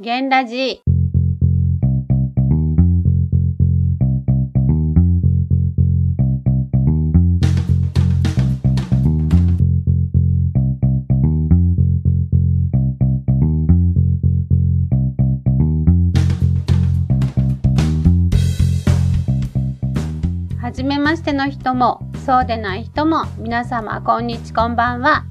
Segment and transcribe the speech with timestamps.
[0.00, 0.82] ゲンラジ。
[20.60, 25.24] はじめましての人もそうでない人も皆様こんにちこんばんは。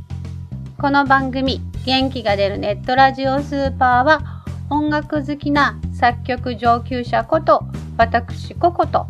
[0.80, 4.33] この番組元気が出るネットラジオスーパーは
[4.74, 7.64] 音楽好きな作曲上級者こと
[7.96, 9.06] 私ココと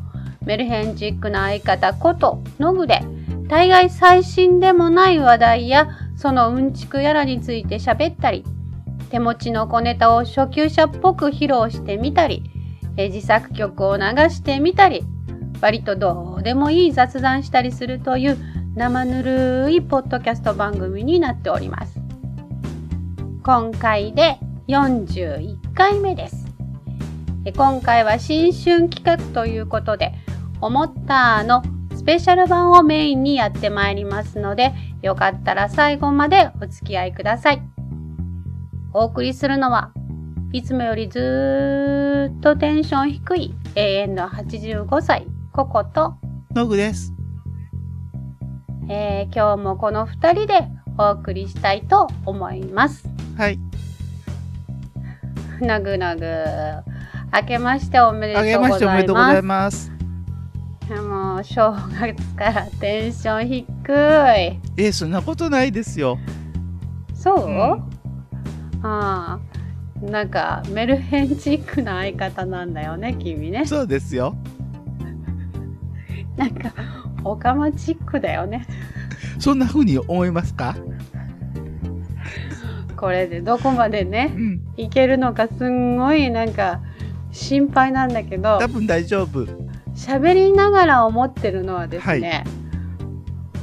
[0.46, 3.00] メルヘンチックな相方ことノグで
[3.48, 5.88] 大概最新でもない話題や
[6.18, 8.44] そのうんちくやらについて喋ったり
[9.10, 12.44] 手持ちの小ネタを初級者っぽく披露してみたり
[12.98, 15.06] 自作曲を流してみたり
[15.62, 18.38] 割とどうでもいい雑談したりするという
[18.76, 22.02] 生ぬるいポッドキャスト番組になっております。
[23.44, 26.46] 今回で41回目です。
[27.46, 30.14] え今回は新春企画ということで、
[30.62, 31.62] 思ったの
[31.96, 37.62] スペシャル版をメインにやってまいりますので、よかったら最後までお付き合いください。
[38.94, 39.92] お送りするのは
[40.54, 46.16] いつもよりずーっとテンション低い永遠の85歳、ココと、
[46.54, 47.14] ノグです。
[48.88, 50.68] えー今日もこの2人で
[50.98, 53.10] お送りしたいと思います。
[53.36, 53.60] はい。
[55.64, 56.26] なぐなぐ。
[57.34, 59.92] 明けましておめでとあげましておうございめでとうございます。
[60.90, 61.02] ます。
[61.02, 64.60] もう正月からテンション低い。
[64.78, 66.20] えそんなことないですよ。
[67.16, 67.62] そう、うん
[68.84, 69.40] ああ。
[70.02, 73.66] なんかメルヘンチックな相方なんだよね、君ね。
[73.66, 74.36] そうですよ。
[76.36, 76.74] なんか、
[77.24, 78.68] オカマチックだよね。
[79.40, 80.76] そんな風に思いますか？
[82.98, 84.62] これでどこまでねう、ん。
[84.78, 86.82] いけるのかすんごいなんか
[87.32, 89.46] 心配なんだけど多、分大丈夫。
[89.96, 92.44] 喋りながら思ってるのはですね、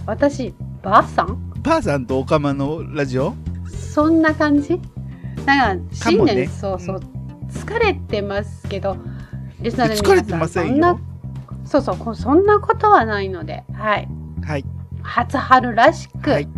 [0.07, 1.53] 私、ばあさん？
[1.63, 3.35] ばあさんとおかまのラジオ？
[3.67, 4.81] そんな感じ？
[5.45, 7.01] なんか、新年、ねそうそう、
[7.49, 8.97] 疲れてますけど、
[9.61, 11.01] リスナーの皆さ疲れてませんそんなよ。
[11.65, 14.09] そうそうこ、そんなことはないので、はい。
[14.45, 14.65] はい。
[15.03, 16.49] 初春らしく、はい。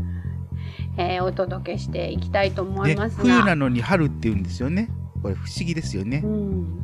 [0.96, 4.90] えーお届けしていきたいと思いね、ますが、冬なのに春って言うんですよね。
[5.22, 6.26] これ不思議ですよねう。
[6.26, 6.82] ん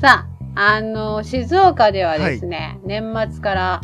[0.00, 3.80] さあ、あの、静岡ではですね、年末から、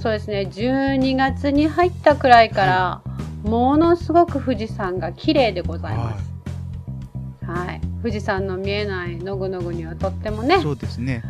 [0.00, 3.02] そうですね、12月に入ったくらいから、
[3.44, 6.32] ものすごく富士山が綺麗でございます。
[7.46, 7.80] はい。
[8.02, 11.22] 富士山の見えないのぐのぐにはとってもね、そうですね。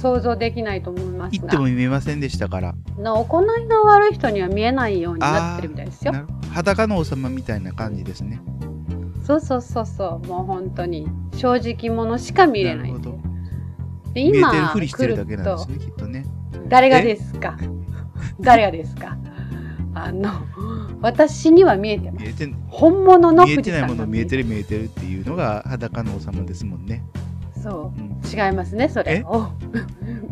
[0.00, 2.74] 想像できないと思います行ってもが、見えませんでしたから。
[2.98, 6.12] の行いの悪い人には見えないようになってるみたいですよ。
[6.12, 8.40] なる裸の王様みたいな感じですね。
[9.24, 12.92] そうそうそうそう、もう本当に正直者しか見れない。
[12.92, 13.18] なるほど。
[14.12, 16.26] で見えてる今ふりしてるだけなんですね、きっとね。
[16.68, 17.56] 誰がですか？
[18.40, 19.16] 誰がですか？
[19.94, 20.30] あの
[21.00, 22.24] 私には見えてます。
[22.24, 27.04] 見えて本物の見えてないもの見えてる見えてるっていうのが裸の王様ですもんね。
[27.62, 28.00] そう。
[28.00, 28.20] ん。
[28.22, 29.18] う違いますねそれ。
[29.18, 29.24] え？
[29.24, 29.52] お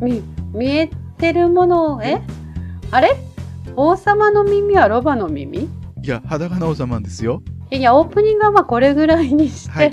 [0.00, 2.20] 見見えてるものをえ？
[2.90, 3.16] あれ？
[3.76, 5.68] 王様の耳はロバの耳？
[6.02, 7.42] いいや、裸の王様ですよ。
[7.70, 9.92] やいやオープニングはまあこれぐらいにして、はい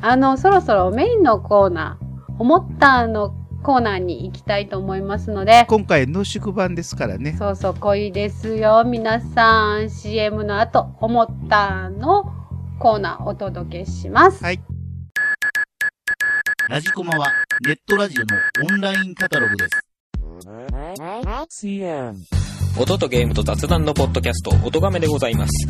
[0.00, 7.34] あのそろそろメインのコーナー思ったのコーナーに行きたいと思いますので今回の宿版ですからね。
[7.36, 8.84] そうそう、濃いですよ。
[8.86, 12.32] 皆さん、CM の後、思ったの
[12.78, 14.44] コーナーお届けします。
[14.44, 14.60] はい。
[16.68, 17.32] ラジコマは
[17.66, 18.36] ネットラジオの
[18.72, 19.80] オンラインカタログです。
[21.48, 22.47] CM
[22.80, 25.66] 音とゲームと雑談のポッドキャスト、音亀でございます。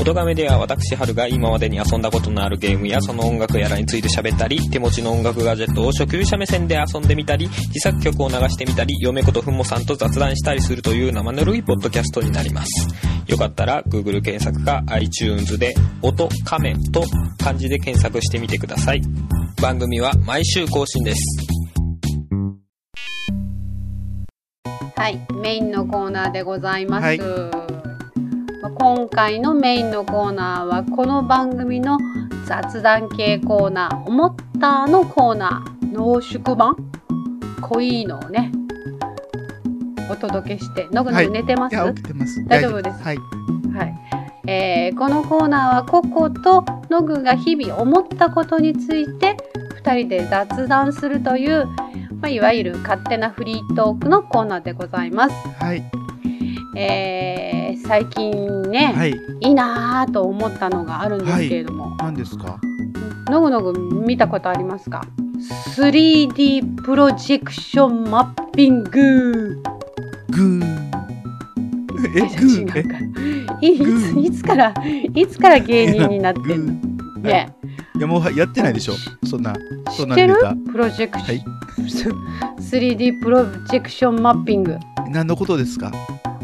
[0.00, 12.88] 音亀では私、春が今までに遊んだことのあるゲームやその音楽やらについて喋ったり、手持ちの音楽ガジェットを初級者目線で遊んでみたり、自作曲を流してみたり、嫁ことふもさんと雑談したりするという生ぬるいポッドキャストになります。
[13.28, 17.04] よかったら、Google 検索か iTunes で、音亀と
[17.38, 19.02] 漢字で検索してみてください。
[19.62, 21.57] 番組は毎週更新です。
[24.98, 27.04] はい、メインのコーナーでございます。
[27.04, 27.18] はい。
[27.18, 31.98] まあ今回のメインのコーナーは、この番組の
[32.46, 36.74] 雑談系コーナー、思ったのコーナー、濃縮版？
[37.60, 38.50] 濃いのをね、
[40.10, 42.44] お届けして、のぐのぐ寝てます、いや、起きてます。
[42.48, 43.00] 大丈夫です？
[43.00, 43.18] はい。
[43.72, 43.94] はい、
[44.48, 49.36] えーこのコーナーはココとノグが日々思ったことについて
[49.80, 51.68] 2人で雑談するという、
[52.20, 55.34] まあ、いわゆる勝手なフリートークのコーナーでございます。
[55.60, 55.82] はい。
[56.76, 59.12] えー最近ね、はい。
[59.12, 59.14] い、
[59.50, 62.60] いなぁと思ったのがあるんですけれども、何ですか？
[63.30, 63.72] のぐのぐ
[64.04, 65.06] 見たことありますか
[65.76, 70.64] ？3D プロジェクションマッピンググー。
[72.14, 73.08] え、グー？
[73.62, 73.78] えいい
[74.28, 74.74] ついつから
[75.14, 76.74] いつから芸人になってんの？
[77.22, 77.54] グね
[77.98, 78.94] いや、もうやってないでしょ？
[79.26, 79.54] そんな、
[79.96, 80.34] そんな知ってる？
[80.34, 80.54] ネタ。
[80.72, 84.78] プロジェクシはいョン、3D プロジェクションマッピング
[85.10, 85.90] 何のことですか？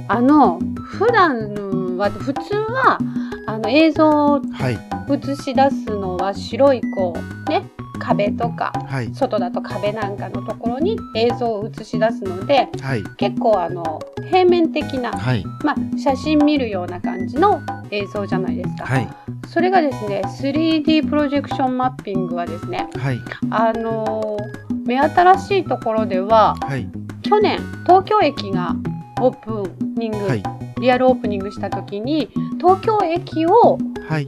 [0.09, 2.99] あの普段は普通は
[3.47, 4.79] あの映像をはい。
[5.07, 7.63] 映し出すのは白いこうね
[7.99, 9.15] 壁とかはい。
[9.15, 13.05] 外だと壁なんかのところに映像を映し出すのではい。
[13.19, 14.01] 結構あの
[14.31, 15.45] 平面的な、はい。
[15.63, 17.61] まあ、写真見るような感じの
[17.91, 19.09] 映像じゃないですか、はい。
[19.47, 23.21] それがですね 3D プロジェクションマッピングはですねはい。
[23.51, 26.87] あのー目新しいところでははい。
[27.23, 28.77] 去年東京駅が
[29.21, 30.43] オープニング、はい。
[30.81, 32.29] リアルオープニングした時に
[32.59, 33.79] 東京駅を
[34.09, 34.27] はい。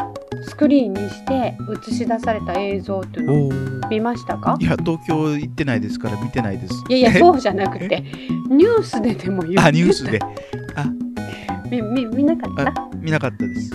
[0.48, 1.56] スクリーンにして
[1.88, 3.50] 映し出された映像っていうのを。
[3.88, 4.56] 見ましたか？
[4.58, 6.74] いや、東京行ってないですから見てないです。
[6.88, 8.04] いやいやそうじゃなくて
[8.48, 10.18] ニュースででも言あ、ニュースで。
[11.70, 12.88] みみ見なかった？
[12.96, 13.70] 見なかったです。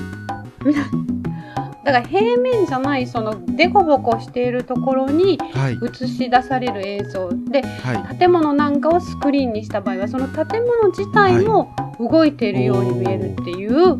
[1.83, 5.79] だから平面じゃないそのデコボコしているところにはい。
[5.81, 8.17] 映し出される映像ではい。
[8.17, 13.97] 建物なんかをスクリーンにした場合はその建物自体も動いているように見えるっていう、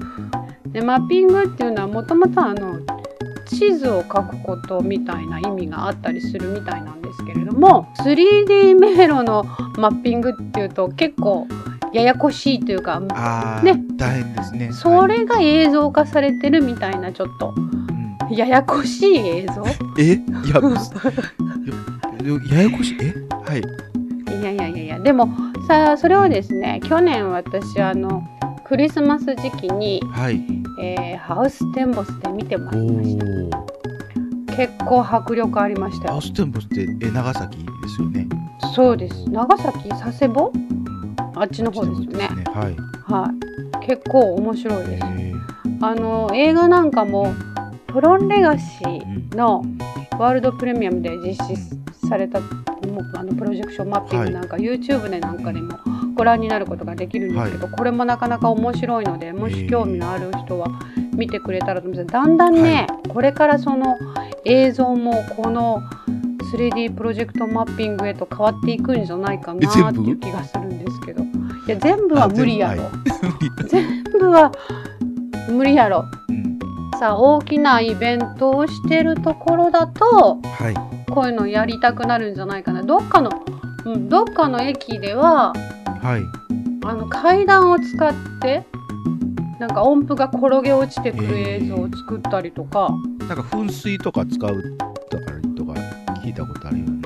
[0.72, 2.80] でマッピングっていうのはもともとあの
[3.48, 9.44] 地図を描くことみたいな意味があったりするみたいなんですけれども 3D 迷路の
[9.78, 11.48] マッピングっていうと結構
[11.94, 13.00] ややこしいというか
[13.64, 14.72] ね大変ですね。
[14.72, 17.60] そはいれが映像化されてるみたいなちょっとう
[18.32, 19.66] んややこしい映像？
[20.00, 20.14] え？
[20.14, 20.20] い
[20.50, 20.62] や、
[22.56, 22.98] や ややこしい？
[23.02, 23.14] え？
[23.30, 23.60] はい。
[24.40, 25.28] いやいやいやいやでも
[25.68, 28.24] さあそれをですね去年私あの
[28.72, 30.42] クリスマス時期に、はい。
[30.82, 33.26] えーハウステンボスで見てもおらいました。
[33.26, 34.56] ー。
[34.56, 36.12] 結構迫力ありましたよ。
[36.14, 37.64] ハウステンボスって、え、長崎で
[37.94, 38.30] すよね。
[38.74, 39.30] そうです。
[39.30, 40.54] 長崎佐世保？
[40.56, 42.30] うんあっちの方ですよね。
[42.46, 42.76] はい。
[43.12, 43.30] は
[43.84, 43.88] い。
[43.88, 45.06] 結構面白いです。
[45.06, 45.34] え
[45.82, 47.34] あの映画なんかも
[47.92, 49.66] トロンレガシーの
[50.18, 51.58] ワールドプレミアムで実施
[52.08, 55.78] されたもうあのプロジェクションマッピングなんか、YouTube でなんかでも
[56.16, 60.68] ご覧になることができるんですけど、これもなかなか面白いのでもし興味のある人は
[61.14, 63.98] 見てくれたらと思いますだんだんね、これからその
[64.46, 65.82] 映像もこの
[66.54, 71.24] 3D プロジェクトマッピングへと変わっていくんじゃないかなっていう気がするんですけど。
[71.24, 71.26] い
[71.68, 72.92] や全部は無理やろ、あ
[73.68, 74.52] 全部は
[75.50, 76.06] 無理やろ
[77.02, 80.76] うんさあ大きなイベントをしてるところだとはい。
[81.12, 83.32] こういうのやりたくなるんじゃないかなどっかの、
[83.86, 85.52] うん、どっかの駅では
[86.02, 86.22] はい。
[86.86, 88.66] あの階段を使って
[89.60, 92.90] なんか音符が転げ落ちてくる映像を作ったりとか、
[93.20, 94.64] なんか噴水とか使う
[95.56, 95.74] とか
[96.24, 96.98] 聞いたことあるようなような。
[96.98, 97.01] あー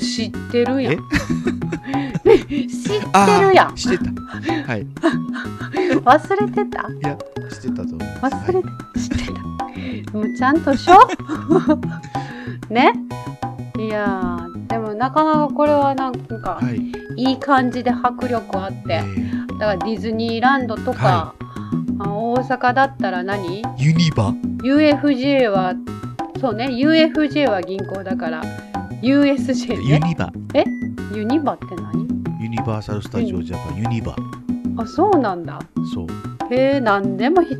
[0.00, 0.92] 知ってるやん。
[0.92, 0.98] え？
[2.24, 3.68] 知ってるやん。
[3.68, 4.04] あーしてた。
[4.72, 4.86] はい。
[6.04, 6.88] 忘れてた？
[6.88, 7.18] いや、
[7.50, 7.98] してたと思。
[7.98, 9.00] 忘れてはい。
[9.00, 10.12] 知ってた。
[10.12, 10.94] もうちゃんとしょ
[12.70, 12.92] ね？
[13.78, 16.92] いやーでもなかなかこれはなんかはい。
[17.16, 21.32] いい感じで迫力あって、えーだからディズニーランドとか、
[22.00, 23.62] あ大阪だったら何？
[23.78, 24.32] ユニバ。
[24.64, 25.74] UFJ は
[26.40, 28.42] そうね UFJ は銀行だから
[29.02, 29.84] USJ ね。
[29.84, 30.32] ユニバ。
[31.14, 32.06] ユニバって何？
[32.40, 34.14] ユニバーサル・スタジオ・ジャパン、ユニバ。
[34.76, 35.58] あそうなんだ。
[35.94, 36.06] そう。
[36.54, 37.56] へえ何でもひ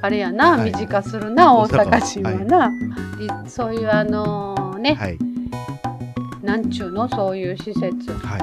[0.00, 0.72] あれやな、はい。
[0.72, 2.70] 短するな大大阪阪市はな、
[3.44, 5.18] でそういうあのね、はい。
[6.42, 7.08] なんちゅうの？
[7.08, 8.12] そういう施設。
[8.12, 8.42] はい。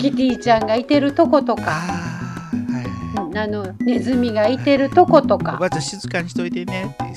[0.00, 1.62] キティちゃんがいてるとことか。
[3.34, 5.54] あのネズミがいてるとことか。
[5.56, 7.04] おばあちゃん静かにしといてねって。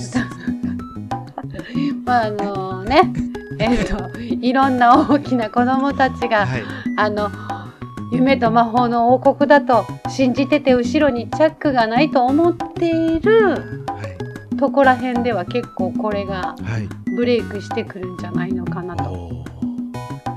[2.04, 3.12] まああのね
[3.60, 6.62] えっ、といろんな大きな子供たちが、はい。
[6.96, 7.30] あの
[8.12, 14.00] 夢と魔法の王国だと信じてて後ろにチャックがないと思っているは
[14.52, 14.56] い。
[14.56, 16.88] とこら辺では結構これがはい。
[17.14, 19.44] ブレイクしてくるんじゃないのかなと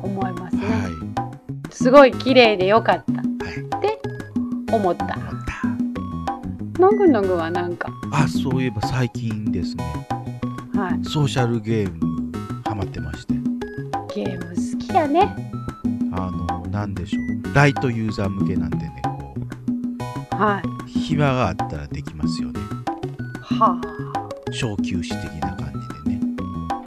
[0.04, 0.66] 思いますね。
[0.66, 1.74] はい。
[1.74, 3.62] すごい綺麗でよかったはい。
[3.62, 4.00] って
[4.74, 5.06] 思った。
[5.06, 5.16] 思っ
[6.76, 6.82] た。
[6.82, 9.84] のぐのぐはなんか、あ、そういえば最近ですね、
[10.76, 12.13] はい、ソーシャルゲーム
[12.74, 13.36] ハマってまして、
[14.16, 15.52] ゲーム好きやね。
[16.12, 17.20] あの、なんでしょ
[17.52, 17.54] う。
[17.54, 19.36] ライトユーザー向けなんでね、こ
[20.32, 20.64] はい。
[20.68, 22.60] う、暇があったらできますよね。
[23.44, 23.80] は
[24.52, 25.72] 小休止的な感
[26.04, 26.22] じでね。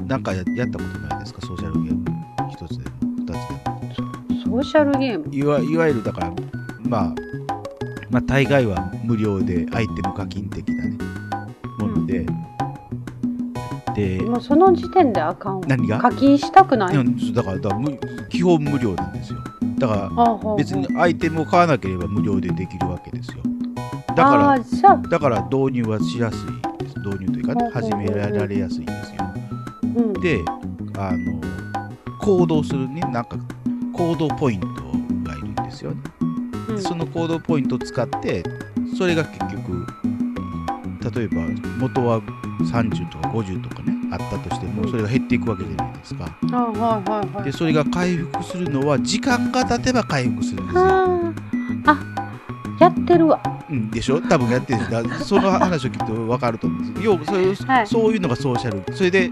[0.09, 2.05] なんかややったことないですか、ソーシャルゲーム。
[2.51, 3.39] 一つでも、二つでも。
[3.65, 3.79] あ、
[4.45, 5.33] ソーシャルゲーム？
[5.33, 6.33] いわいわゆるだから、
[6.83, 7.15] まあ、
[8.11, 10.99] まあ、大概は無料でアイテム課金的なね、
[14.37, 15.67] もその時点であかんわ。
[15.67, 15.99] 何が？
[15.99, 19.39] 課金したくない、うんだからだから無基本無料なんですよ。
[19.79, 23.43] だから別にアイテムを買わなければ無料でできるわけですよ。
[24.15, 26.99] だあからだから導入はしやすいです。
[27.01, 29.17] 導入というかね始められやすいんですよ。
[29.83, 30.43] うん、で
[30.99, 31.41] あの
[32.21, 33.37] 行動するねなんか
[33.93, 34.67] 行動ポイント
[35.31, 36.01] がいるんですよね。
[36.69, 36.83] うん。
[36.83, 38.43] その行動ポイントを使って
[38.97, 39.87] それが結局
[41.15, 41.43] 例えば
[41.79, 42.21] 元は
[42.73, 47.43] 30とか50とかねあったとしてうんもそれが減っていくわけじゃないですか。
[47.45, 51.33] でそれが回復するのは時間が経てば回復するんですよ、は
[51.87, 52.27] ああ
[52.79, 53.41] やってるわ。
[53.71, 54.21] うん、でしょ？
[54.21, 57.05] 多分やってるだ その話を聞くと分かると思うんです。
[57.05, 57.87] 要はそういう,、はい。
[57.87, 58.95] そういうのがソーシャル。
[58.95, 59.31] それで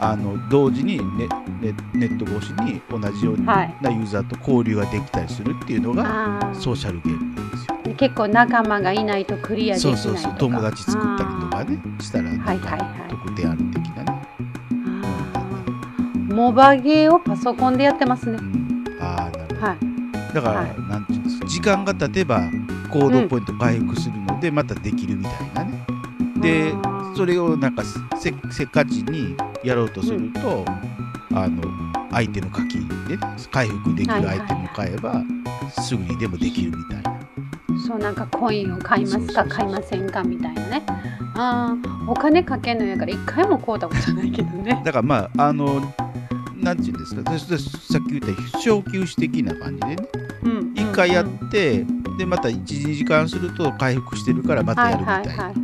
[0.00, 1.26] あの同時にネ
[1.60, 3.74] ネネット越しに同じようなはい。
[3.82, 6.04] ユーザーと交流ができたりするっていうのが
[6.50, 7.76] あソーシャルゲームなんですよ。
[7.84, 10.02] ー結構仲間がいないとクリアできないとか。
[10.02, 10.34] そうそうそう。
[10.38, 12.84] 友達作ったりとかねしたらなんかある
[13.36, 13.75] 的なね、あー
[16.36, 18.36] モバゲーをパソコンでやってますね。
[18.38, 20.34] うん、ああなるほど、はい。
[20.34, 20.80] だから、はい。
[20.82, 22.42] なんていうんですか時間が経てば
[22.90, 25.86] 行動ポイント回復するので、またできるみたいなね。
[26.42, 27.82] であーそれをなんか
[28.18, 30.66] せせっかちにやろうとすると、
[31.32, 31.62] あの
[32.12, 33.16] アイテム課金で
[33.50, 35.22] 回復できるアイテムを買えば、
[35.80, 37.18] すぐにでもできるみたいな。
[37.86, 40.82] そうなんかコインを買いますか買いませんかみたいなね。
[41.34, 44.82] あーお金かけんのやから一回も買うたことないけどね。
[44.84, 45.80] だからまああの
[46.66, 47.38] なんていうんですか？
[47.38, 49.96] さっき言った小休止的な感じでね。
[50.42, 51.84] うん一回やっうんて、
[52.18, 55.54] でまた12時間すると回復してるからまたやるみたいな、はいはいはい。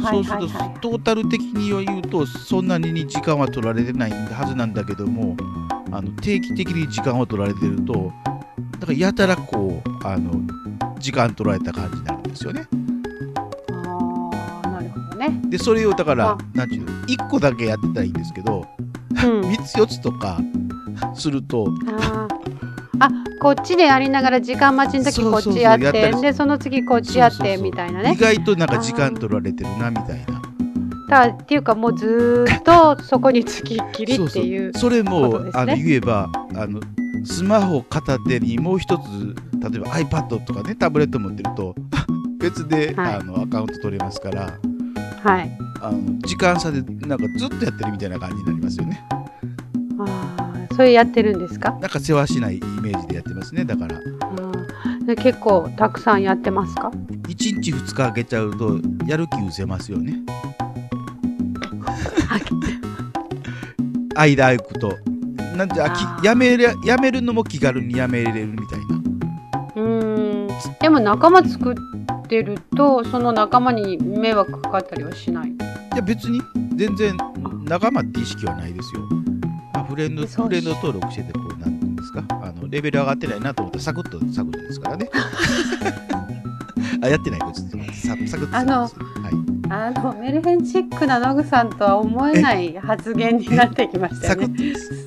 [0.00, 0.38] そうする
[0.80, 5.36] と、トータル的に言うとそんなに時間は取られてないはずなんだけども
[5.90, 8.12] あの定期的に時間を取られてると
[8.80, 10.32] だからやたらこうあの
[10.98, 12.66] 時間取られた感じになるんですよね。
[13.70, 15.40] あーなるほどね。
[15.48, 16.38] でそれをだからあ。
[16.54, 18.87] なんていうの？1個だけやってたらいいんですけどうん
[19.18, 20.38] 3つ4つとか
[21.14, 21.68] すると
[23.00, 23.10] あ
[23.40, 28.12] こっちでやりながら時間待ちの時こっちやってでその次こっちやってみたいなね。
[28.12, 30.42] 意外となんか時間取られてるなみたいな。
[31.08, 35.50] だっていうかもうずーっとそこにつきっきりっていうそれも、ね。
[35.54, 36.80] あの言えばあの
[37.24, 39.02] スマホ片手にもう一つ
[39.70, 41.74] 例えば iPad とかねタブレット持ってると
[42.40, 43.14] 別で、はい。
[43.14, 44.58] あのアカウント取れますから。
[45.22, 49.02] はいあの時間差でなんかずっとやってるみたいな感じになりますよね。
[50.00, 51.70] あーそれやってるんですか？
[51.80, 53.96] なんか世話しないイメージでやってますねだから。
[53.96, 56.90] あーで結構たくさんやってますか
[57.28, 60.14] ？1日2日空けちゃうとやる気失せますよね。
[64.14, 64.92] 間空くと。
[65.56, 66.20] なんじゃあー。
[66.22, 68.86] きやめれやめるのも気軽にやめれるみたいな。
[69.76, 70.48] うーん。
[70.80, 71.74] でも仲間作っ
[72.26, 75.56] てるとその仲間に迷惑かかったりはしないい？
[75.98, 76.40] や別に
[76.76, 77.16] 全然
[77.64, 79.02] 仲間って意識はないですよ。
[79.74, 82.22] まあ、フレンドフレンド登録しててこうなんですか？
[82.30, 85.10] あのレベル上がってないなと思ったらサクッとサクッとですからね。
[87.02, 87.68] あやってないこっちサ
[88.08, 88.92] サクッとあのはい、
[89.70, 94.54] あのメルヘンチックなノグさんとは思えない発言になってきましたサクよね。
[94.54, 95.04] ッとです。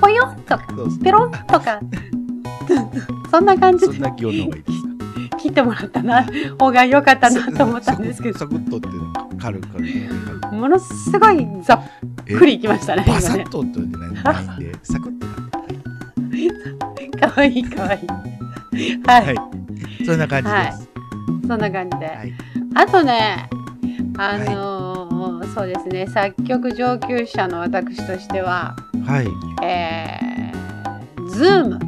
[0.00, 0.64] ぽよっとか
[1.02, 1.80] ペロッとか
[3.30, 4.79] そんな感じでそんな気温の方がいいです。
[5.50, 6.26] 切ってもらったな
[6.58, 8.88] 方が良かったなと思ったんですけどサクッとって
[9.40, 10.54] 軽く。
[10.54, 15.26] ものすごいざっくりいきましたねバ今ねサッとってないないんで、サクッと。
[17.18, 18.06] かわいいかわいい
[19.06, 19.36] はい、はい。
[20.06, 20.88] そんな感じです。
[21.46, 22.32] そんな感じで、はい。
[22.74, 23.50] あとね
[24.16, 25.10] あのー
[25.54, 29.28] そうですね作曲上級者の私としてははい。
[29.64, 31.78] えー、ズーム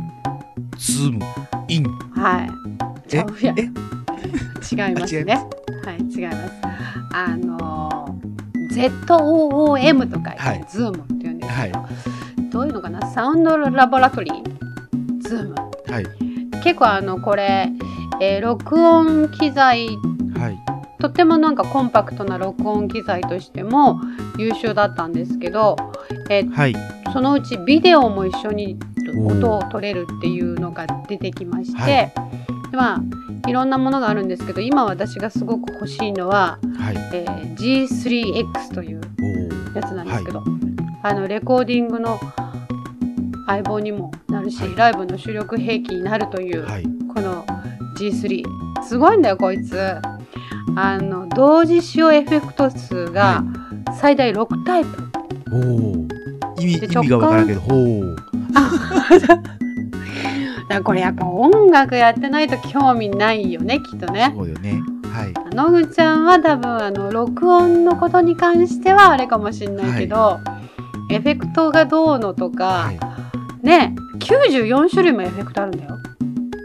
[0.77, 1.25] ズーム
[1.69, 1.85] イン。
[2.15, 2.52] はい
[3.13, 3.59] ちゃうやん。
[3.59, 3.63] え？
[3.63, 5.35] 違いますね。
[5.85, 6.53] はい違います。
[7.13, 10.65] あのー ZOOM とか言って、はい。
[10.67, 11.89] ズームって言うんですけど、は
[12.51, 13.07] どういうのかな？
[13.13, 15.55] サウンドラボラトリーズーム。
[15.93, 16.07] はい。
[16.63, 17.69] 結構あのこれ、
[18.23, 19.89] えー録音機材
[20.39, 20.59] はい。
[20.99, 24.01] とってもなんかコンパクトな録音機材としても
[24.39, 25.77] 優秀だったんですけど、
[26.31, 26.75] えーはい。
[27.13, 28.79] そのうちビデオも一緒に
[29.27, 32.13] 音を取れるっていうのが出てきまして、はい
[32.73, 33.53] でまあい。
[33.53, 36.13] ろんなものがあるんですけど今私がすごく欲しい。
[36.13, 36.97] のは、はい。
[37.13, 38.95] えー G3X とい。
[38.95, 39.01] う。
[39.75, 40.43] やつなんですけど、
[41.03, 42.19] あのレコーディングの
[43.47, 44.77] 相棒にもなるし、はい。
[44.77, 46.55] ライブの主力兵器になるとい。
[46.57, 46.83] う、はい。
[47.15, 47.45] この
[47.99, 48.43] G3
[48.83, 49.19] すごい。
[49.19, 49.63] んだよこい。
[49.65, 49.79] つ
[50.75, 53.45] あの同時使用エフェクト数が
[53.99, 54.91] 最大6タイプ、
[55.53, 56.07] おお。
[56.59, 58.17] 意味意味がわからんけど、ほう。
[60.73, 64.83] だこれやっぱ音楽やってないと興味ないよねきっとねそうよね。
[65.13, 65.55] はい。
[65.55, 70.41] 野口ちゃんは多分あの録音のことに関してはあれかもしれないけど、
[71.11, 73.67] エフェクトがどうのとか、はい。
[73.67, 75.99] ね94種類もエフェクトあるんだよ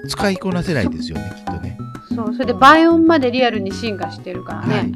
[0.07, 1.77] 使いこなせないですよね、きっとね。
[2.15, 4.91] そうそれで倍音までリアルに進化してるからはね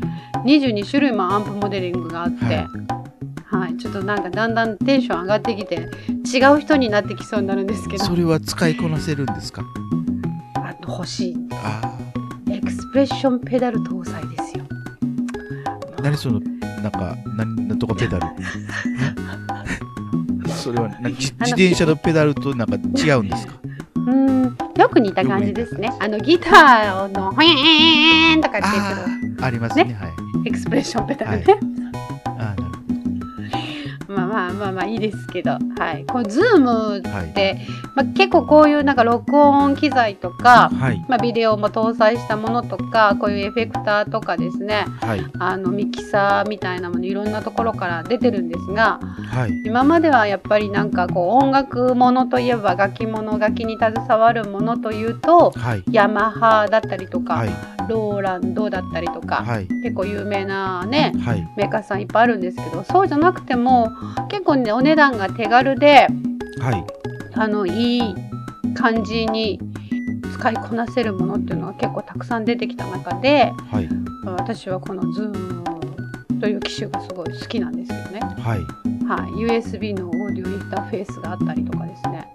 [0.46, 0.60] い、。
[0.60, 3.01] 22種類もアンプモデリングがあって、は
[3.52, 3.78] はい。
[3.78, 5.76] ちょっとなんかだんだんテンション上がってきて
[6.34, 8.04] 違う人になってきそうになるんですけど。
[8.06, 9.64] それは使いこなせるんですか？
[10.56, 11.38] あと欲しい。
[11.52, 11.98] あ
[12.50, 14.64] エクスプレッションペダル搭載ですよ。
[15.98, 16.02] あ。
[16.02, 16.40] 何その、
[16.82, 18.26] なんか、なんなんとかペダル？
[20.50, 23.54] それはな自自転車のペダルとなんか違うんですか？
[23.96, 24.14] うー
[24.48, 24.58] ん。
[24.78, 25.92] よく似た感じですね。
[26.00, 28.74] あのギターのホエーンとかっていう
[29.40, 29.94] ああ、ありますね。
[30.00, 30.12] はい。
[30.48, 31.81] エクスプレッションペダルね、ああ、なる
[34.32, 37.10] まあまあまあまあいいですけどはいこうズームほど。
[37.10, 37.30] はい。
[37.30, 37.58] って、
[37.96, 41.06] まあ、結構こういうなんか録音機材とか、はい。
[41.08, 45.26] まあ、ビデオも搭載したものとかこういうエフェクターとかですねはい。
[45.40, 49.00] あのミキサーみたいなものいろんなところから出てるんですが
[49.32, 49.62] はい。
[49.66, 55.84] 今まではやっぱりなんかこう音楽ものといえば楽器もの楽器に携わるものというとはい。
[55.92, 57.50] ヤマハだったりとか、はい。
[57.88, 59.68] ローランドだったりとか、はい。
[59.84, 61.48] 結構有名なねはい。
[61.58, 63.92] メーカーさんいっぱいあるんですけどそうじゃなくても
[64.30, 66.08] 結構ねお値段が手軽で
[66.60, 66.86] はい。
[67.34, 68.16] あのいい
[68.76, 69.60] 感じに
[70.34, 73.90] 使いこなせるものっていうのが結構たくさん出てきた中ではい。
[74.24, 75.62] 私はこの Zoom
[76.40, 78.60] という機種がすごい好きなんですけどね、はい。
[79.06, 82.28] はい、USB のオーディオインターフェースがあったりとかですね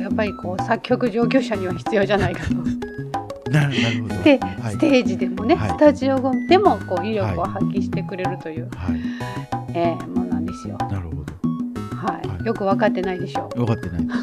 [0.00, 2.54] やっぱりこう作曲上級者には必要じゃないかと。
[3.50, 9.00] ではいステージでもね、はいスタジオでもこう威力を発揮してくれるという、はい。
[9.74, 11.24] えーものなんですよ、なるほど。
[11.96, 14.20] はいはいよく分かってないでしょう分かってないです。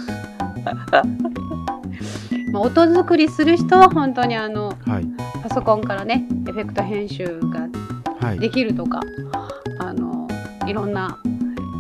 [2.52, 5.08] まあ、音作りする人は本当にあのはい。
[5.44, 7.68] パソコンからねエフェクト編集が
[8.20, 8.40] はい。
[8.40, 9.02] できるとか、
[9.80, 10.28] あの
[10.66, 11.18] いろんな、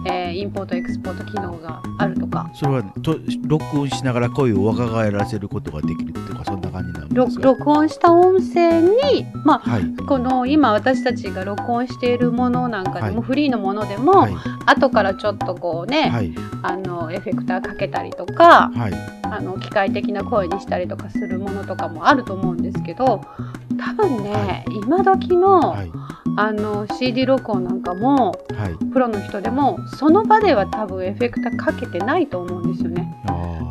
[0.05, 7.43] えーインポートエクスポート機能があるとかそれはと録音しながら声を若返らせることができるっていうかそ感じなんでろすか。
[7.43, 10.05] 録音した音声に、まあ、はい。
[10.05, 14.33] この今私たちが録音しているものなんかでも、はいフリーのものでも、はい。
[14.65, 16.33] 後からちょっとこうね、はい。
[16.61, 18.93] あのエフェクターかけたりとかはい。
[19.23, 23.21] あの機械的な声にしたりとかするものとかもあると思うんですけど
[23.77, 25.91] 多分ね、今時の,、はい。
[26.37, 28.91] あの CD 録音なんかもはい。
[28.93, 33.13] プロの人でもその場では多分エフェクターかけてないと思うんですよね。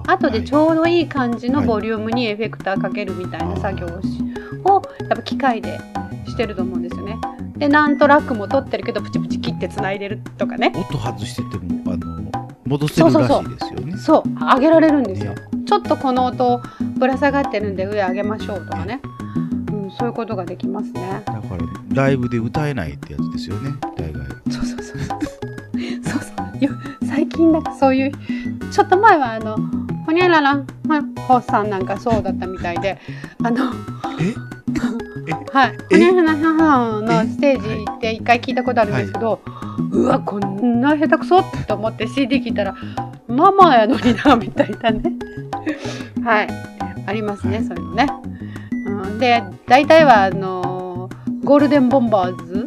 [0.06, 4.22] 後でちょうどいい感じのはいボリュームにエフェクターかけるみたいな作業をし
[4.64, 5.78] をやっぱ機械で
[6.26, 7.16] してると思うんですよね。
[7.56, 12.30] で何トラックも取ってるけどプチプチ切ってつないでるとかね音外しててもあの
[12.66, 13.96] 戻せるらしいですよね。
[13.96, 15.34] そう上げられるんですよ。
[15.34, 16.62] ねちょっとこの音
[16.96, 19.00] ぶら下がってるんで上上げましょうとかね、
[19.72, 21.22] うん、そういうことができますね。
[21.26, 21.42] だから
[21.92, 23.74] ライブで歌えないってやつですよね。
[23.96, 24.22] 大概。
[24.50, 24.98] そうそうそう。
[24.98, 26.64] そうそう。
[26.64, 26.70] よ
[27.04, 28.12] 最近なんかそういう、
[28.70, 29.56] ちょっと前はあの、
[30.06, 32.96] ほにゃらら、まほさんなんかそうだったみたいで、
[33.42, 33.66] あの、
[35.52, 39.40] はい、ほにゃららはのステージ行って一回聞いたことあるんですけど、
[39.90, 42.76] うわ、こんな下手くそって思って CD 聞いたら、
[43.26, 45.12] ママやのにな、みたいなね。
[46.24, 46.48] はい、
[47.06, 48.06] ありますね、はいそういうのね。
[48.86, 51.10] うん、で、大体はあの、
[51.42, 52.65] ゴールデンボンバーズはい。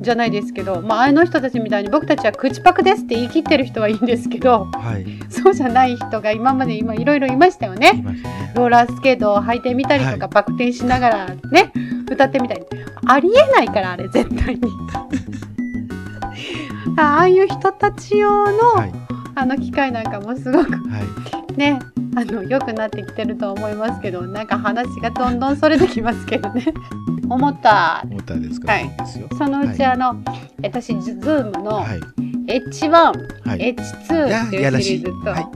[0.00, 5.06] じゃないですけど、まあ、あの人たちみたいに僕たちは口パクですって言い切ってる人はいいんですけどはい。
[5.30, 7.92] そうじゃない人が今まで今いろいろいましたよね。
[7.92, 8.22] ね。
[8.54, 11.72] ローラースケートを履いてみたりとか、はいバク転しながらね
[12.10, 12.62] 歌ってみたり
[13.06, 14.60] ありえないからあれ絶対に。
[16.96, 19.09] ああいう人たち用の、はい。
[19.40, 21.00] あの機械なんかもすごくは
[21.52, 21.56] い。
[21.56, 21.78] ね
[22.16, 26.64] あの良くなってきてると思いますけどなんか話がどんどんそれてきますけどね。
[27.28, 28.66] 思った思ったんですか？
[28.68, 28.90] ら、はい。
[29.38, 30.16] そのうち、はいあの
[30.62, 32.00] 私 Zoom のはい。
[32.46, 33.12] H1、は
[33.56, 33.74] い。
[33.76, 34.82] H2 っていう。
[34.82, 35.46] シリーズと、はい。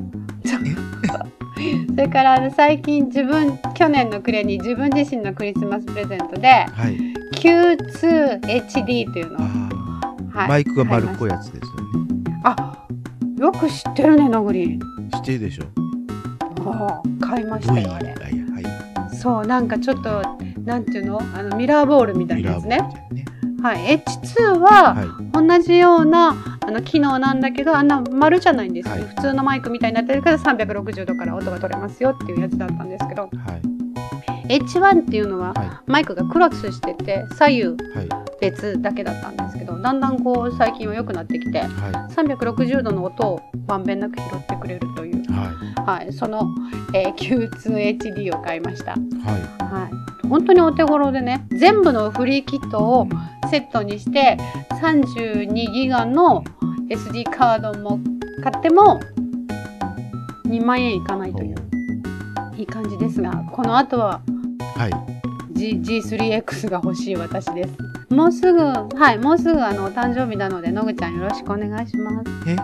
[1.91, 6.99] そ れから最近自分去年の暮れに自分自身のクリスマスプレゼントではい。
[7.35, 12.41] Q2HD というのを、はいマイクが丸っこいやつですよね。
[12.43, 12.77] あ
[13.45, 14.79] よく知ってるねのぐり
[15.13, 15.65] 知ってるでしょ。
[17.21, 19.15] 買いましたよあれがはい。
[19.15, 20.23] そうなんかちょっと
[20.63, 21.21] なんていうの？
[21.35, 22.79] あのミラーボールみたいなやつね
[23.13, 23.27] ね。
[23.63, 25.47] はい H2 ははい。
[25.47, 33.29] 同じようなあの機能なんだけどあんな丸じゃないんですよ、はい普通のマイクみたいになってるけど360度から音が取れますよっていうやつだったんですけどは
[34.49, 34.59] い。
[34.59, 37.65] H1 っていうのははマイクがクロスしてて左右い。
[37.67, 38.24] はい。
[38.51, 45.27] 別だけだったんですけどだんだんこう最近は良くなってきては360度の音をまんべんなく拾ってくれるというい。
[45.29, 46.49] はははい、その、
[46.95, 48.93] えー Q2HD を買いました。
[48.93, 48.97] い。
[49.25, 49.89] はは
[50.25, 53.09] い、本当にお手頃でね全部のフリーキットを
[53.51, 54.37] セットにして
[54.81, 56.45] 32ギガの
[56.91, 57.99] SD カードも
[58.43, 59.01] 買っても
[60.45, 61.35] 2万円いかないい。
[61.35, 61.55] という
[62.57, 64.21] いい感じですがこの後は
[64.77, 65.14] はい。
[65.81, 67.75] G G3X が欲しい私です。
[68.15, 72.31] もうすぐはいもうすぐあのお誕生日なのでのぐちゃんよろしくお願いします。
[72.47, 72.57] え？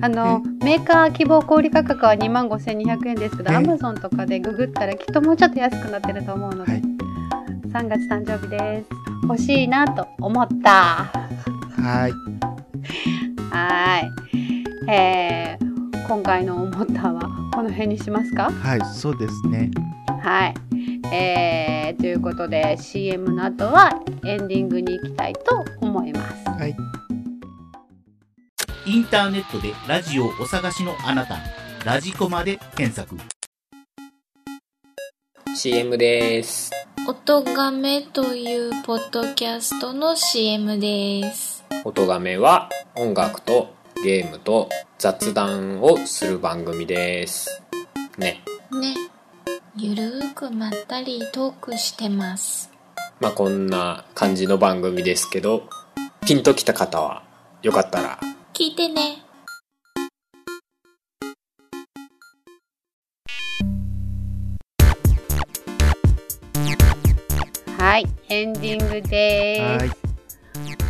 [0.00, 6.82] あのメーカー希望小売価格は2万5200円ですけどえ？Amazon とかでググったらきっともうちょっと安くなってると思うので、はい。
[6.82, 8.88] 3月誕生日です。
[9.22, 10.70] 欲しいなと思った。
[10.70, 12.12] はい。
[13.50, 14.90] はーい。
[14.90, 15.64] えー
[16.06, 17.22] 今回の思ったは
[17.54, 18.50] この辺にしますか？
[18.50, 19.70] はい、そうですね。
[20.22, 20.54] はい
[21.12, 23.90] えー、ということで CM の後は
[24.24, 26.76] エンディングに行きたいと思いますはい。
[28.86, 31.38] インターネットでラジオをお探しのあなた、
[31.86, 33.16] ラジコマで検索。
[35.56, 36.70] CM です。
[37.08, 41.64] 音がめというポッドキャストの CM です。
[41.84, 44.68] 音がめは音楽とゲームと
[44.98, 47.62] 雑談をする番組です。
[48.18, 48.42] ね。
[48.70, 49.13] ね。
[49.76, 52.70] ゆるーくまったりトークしてます。
[53.18, 55.68] まあこんな感じの番組ですけど、
[56.24, 57.24] ピンときた方は
[57.60, 58.20] よかったら
[58.52, 59.24] 聞いてね。
[67.76, 69.90] はいエンディングですはい。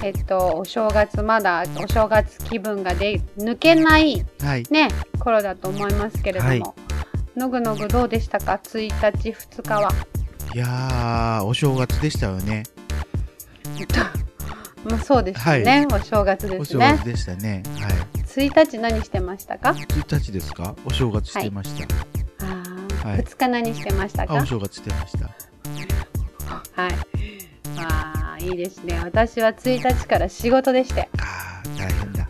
[0.02, 4.64] えっとお正月まだお正月気分がで抜けないはい。
[4.70, 6.83] ね頃だと思いますけれども、はい
[7.36, 9.90] のぐのぐどうでしたか？1日2日は。
[10.54, 12.62] いやー、お正月でしたよね。
[14.84, 16.90] まあそうですよね、お正月でおすね。
[16.90, 17.62] 正月でしたね。
[17.80, 17.92] はい。
[18.22, 20.74] 1日何してましたか？1日ですか？
[20.84, 21.84] お正月してました。
[22.46, 23.20] あー、はい。
[23.20, 25.30] 2日何してましたあ、かお正月してました。
[26.80, 26.92] はい。
[27.78, 29.00] あーいいですね。
[29.02, 31.08] 私は1日から仕事でして。
[31.18, 32.28] あー、大変だ。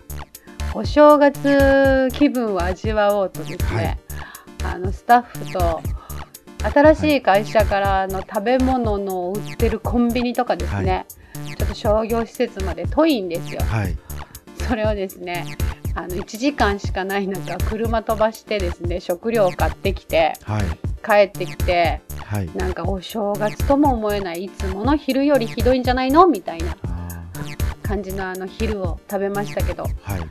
[0.74, 3.98] お正月気分を味わおうとですね、はい
[4.64, 5.80] あのスタッフと
[6.72, 11.06] 新しい会社からの食べ物の売ってるコンビニとかですね、
[11.58, 13.96] ちょっと商業施設まで遠いんですよはい。
[14.66, 15.44] それをですね
[15.94, 20.62] あの1時間しかない中車飛ばしてですね食料を買ってきてはい。
[21.04, 22.48] 帰ってきてはい。
[22.54, 26.26] なんかお正月とも思えないいつもの昼よりひどいんじゃないの？
[26.26, 27.24] みたいなあ
[27.82, 30.22] 感じのあの昼を食べましたけどーはい。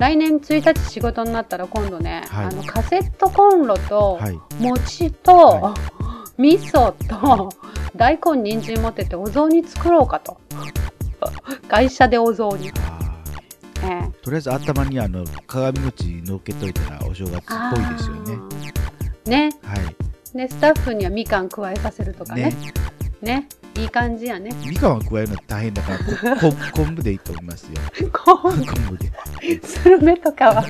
[0.00, 2.46] 来年1日仕事になったら今度ね、はい。
[2.46, 4.38] あのカセットコンロとはい。
[4.58, 5.74] 餅と、は
[6.38, 7.50] 味噌と
[7.94, 10.40] 大根人参持ってってお雑煮作ろうかと。
[11.68, 12.72] 会社でお雑煮、あ
[13.82, 13.88] ええ。
[14.06, 18.38] ーとりあえず頭にあの鏡餅乗っけといたらお正月っぽいですよね。
[19.26, 19.50] ね。
[19.62, 19.80] はい。
[20.34, 22.54] でスタッフにはみかん加えさせるとかね。
[23.20, 27.70] ねいい感じやねみかんは加えるの大変だから、こ 昆布でいいと思いますよ。
[28.12, 29.08] こ昆布で。
[29.08, 30.64] うスルメとかは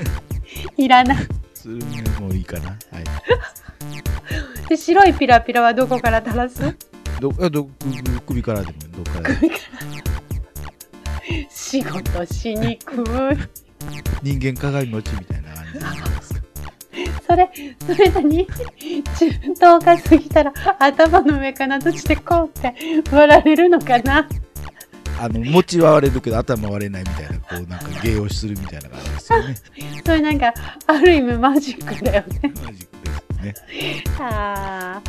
[0.77, 2.71] いらないするのもいいかな。
[2.71, 2.79] はい。
[4.69, 6.77] で白いピラピラはどこから垂らす？
[7.21, 7.71] ど、あど、く
[8.27, 8.73] 首からでも
[9.05, 9.55] どっからでも。
[11.51, 13.07] 仕事しにくい
[14.23, 15.81] 人間鏡餅みたいな感じで
[16.23, 16.50] すか。
[17.31, 17.49] それ、
[17.87, 18.45] それ何？
[18.45, 22.75] 中等過ぎたら頭の上から土でこうって
[23.13, 24.29] 割られるのかな？
[25.21, 29.55] あの、餅は割れるけど頭割れないみたいな、こうなんか芸をするみたいな感じですよね。
[30.05, 30.53] それなんか、
[30.89, 32.41] ある意味マジックだよね。
[32.43, 33.55] マジックですね。
[34.19, 35.01] あ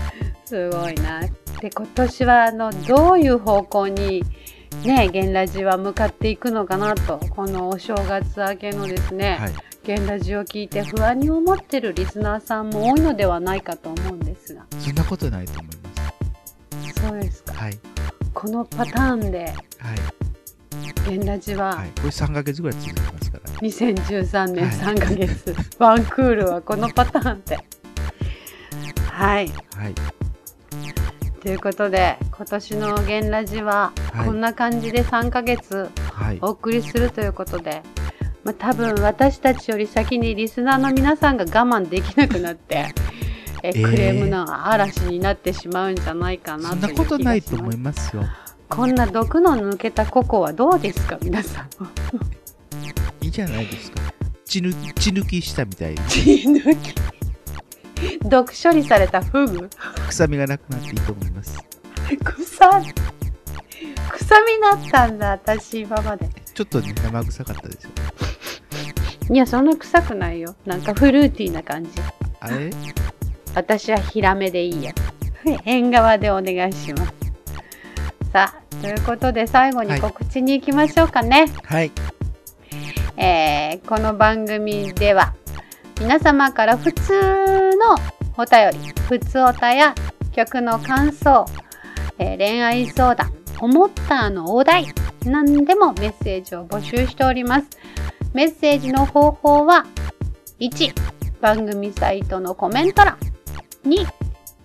[0.46, 1.22] ー、すごいな。
[1.22, 4.24] で、今年はあの、どういう方向に
[4.86, 9.54] ね、ゲンラジは向かっていくのかなと、このお正月明けのですね、はい。
[9.84, 14.66] ゲンラジを聞いて不安に思ってるリスナーさんも多いのではないかと思うんですが。
[14.80, 17.54] そんなことないと思いまそうですか。
[17.54, 17.60] す。
[17.60, 17.80] はい。
[18.34, 19.56] このパターンで、はい。
[21.10, 21.90] ゲンラジは、はい。
[21.90, 23.52] これ3ヶ月ぐらい続きますから。
[23.54, 27.58] 2013年はい3ヶ月、ワンクールはこのパターンで。
[29.10, 29.52] はい。
[29.76, 30.21] はい。
[31.42, 34.26] ということで、今年の「ゲンラジははい。
[34.28, 36.40] こんな感じで3ヶ月はい。
[36.42, 37.82] お送りするということで、
[38.44, 42.94] まあ、多分私たちより先にリスナーの皆さんが我慢できなくなって、
[43.64, 43.90] ええー。
[43.90, 48.24] クレームの嵐になってしまうんじゃないかなそんなことないと思いますよ。
[48.70, 51.18] こんな毒の抜けたココはどうですか？
[51.24, 51.68] 皆さん。
[53.26, 53.98] いいじゃないですか。
[54.46, 55.92] 血抜き、血抜きしたみたい。
[55.94, 56.94] に 血抜き
[58.24, 59.70] 毒処理されたフグ？
[60.08, 61.58] 臭みがなくなっていいと思います。
[62.24, 62.94] 臭い
[64.12, 67.92] 臭みだったんだ私今までちょっとね、生臭かったですよ。
[69.32, 70.56] いや、そんな臭くないよ。
[70.66, 71.92] なんかフルーティーな感じ。
[72.42, 72.70] あれ？
[73.56, 74.92] 私はヒラメでいいや。
[75.66, 77.14] 縁側でお願いします。
[78.32, 81.48] さあ、ということで最後に告知に行きましょうかね。
[81.64, 81.92] はい。
[83.18, 85.34] えーこの番組では
[86.00, 87.12] 皆様から普通
[87.78, 87.96] の
[88.38, 89.94] お便り、普通おたや
[90.32, 91.46] 曲の感想、
[92.18, 94.86] えー恋愛相談、思ったのお題、
[95.26, 97.68] 何でもメッセージを募集しております。
[98.34, 99.86] メッセージの方法は
[100.60, 100.94] 1、
[101.42, 103.18] 番組サイトのコメント欄
[103.86, 104.08] 2、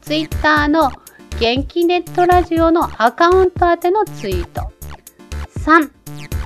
[0.02, 0.92] ツイッターの
[1.40, 4.70] 元気ネットラジオのアカウント宛てのツイート
[5.60, 5.90] 3、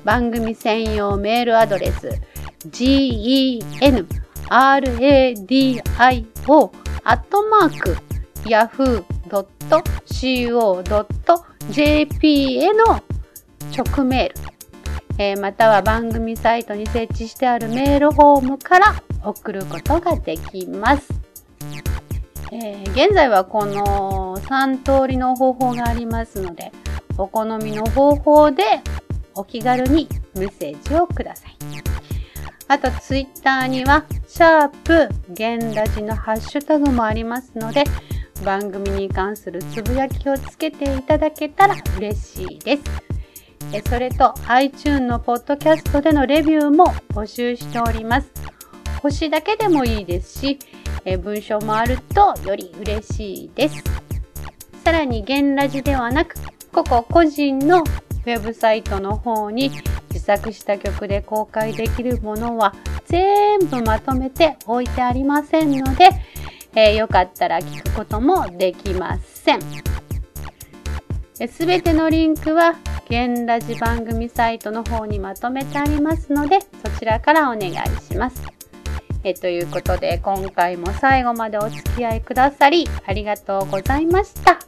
[0.05, 2.09] 番組専用メールアドレス
[2.71, 3.61] gen
[4.51, 5.81] radio
[7.05, 7.97] アットマーク
[8.43, 9.05] yahoo.co.jp
[12.57, 13.01] への
[13.77, 14.51] 直メール、
[15.19, 21.09] えーまたは番組サイトに設置してあるメールフォームから送ることができます。
[22.51, 26.73] えー現在はこの3通りの方法がありますので、
[27.17, 28.65] お好みの方法で
[29.37, 31.89] お気軽にメッセージをください。
[32.71, 37.83] あと、ツイッターには、シャープ、ゲンラジのハッシュタグもありますので、
[38.45, 42.83] 番組に関するつぶやきをつけていただけたら嬉しいです。
[43.73, 48.31] えそれと、iTune のポッドキャストでのレビューも募集しております。
[49.03, 50.61] 星だけでもいいですし、
[51.05, 53.83] え文章もあるとより嬉しいです。
[54.85, 56.37] さらに、ゲンラジではなく、
[56.71, 57.83] 個々個人の
[58.27, 59.71] ウェブサイトの方に
[60.11, 62.75] 自作した曲で公開できるものは
[63.07, 66.11] 全部まとめて置いてありませんので、
[66.75, 69.61] えーよかったら聞くこともできません。
[71.49, 72.77] すべてのリンクは、
[73.09, 78.43] ゲンラジ番組サイトの方にまとめてありますので、そちらからお願いします。
[79.25, 84.59] えということで、今回も最後までお付き合いくださり、ありがとうございました。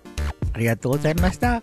[0.55, 1.63] ありがとうございました。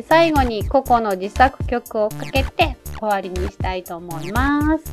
[0.00, 4.84] で最後に個々の自作曲をかけて終わりにしたいと思います。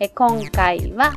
[0.00, 1.14] え今回は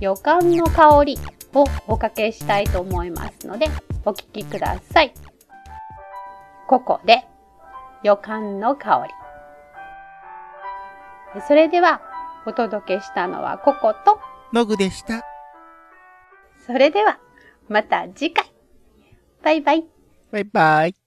[0.00, 1.18] 予感の香り
[1.54, 3.66] をおかけしたいと思いますので
[4.04, 5.12] お聴きください。
[6.68, 7.26] ここで
[8.04, 9.08] 予感の香
[11.34, 11.40] り。
[11.48, 12.00] それでは
[12.46, 14.20] お届けしたのはココと、
[14.52, 15.24] ノグでした。
[16.64, 17.18] それでは
[17.68, 18.52] また次回。
[19.42, 19.84] バイバイ。
[20.30, 20.99] バイバイ。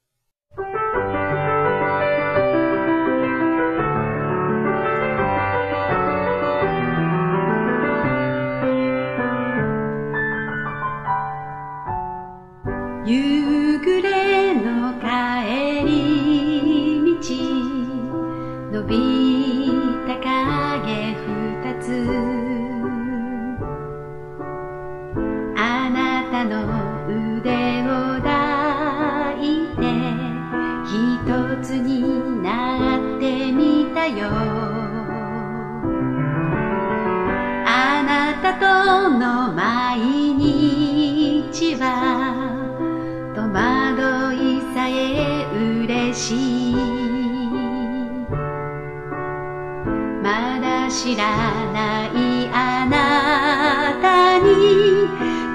[13.05, 13.62] You
[51.13, 51.25] 知ら
[51.71, 55.05] ないあなたに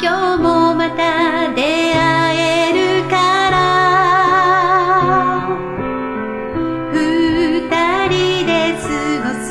[0.00, 1.98] 今日もまた出会
[2.70, 3.58] えるから。
[6.92, 6.96] 二
[8.06, 8.86] 人で過
[9.24, 9.48] ごす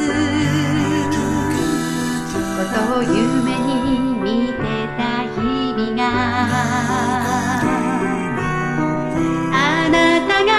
[2.55, 3.67] ことを夢に
[4.23, 4.63] 見て
[4.95, 5.03] た
[5.35, 6.01] 日々が。
[9.51, 9.55] あ
[9.91, 10.51] なたが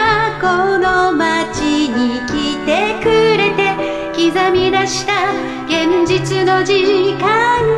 [0.42, 0.44] こ
[0.76, 0.84] の
[1.16, 2.30] 街に来
[2.66, 2.68] て
[3.02, 3.08] く
[3.38, 3.62] れて
[4.14, 5.17] 刻み出した
[5.68, 7.77] 現実の時間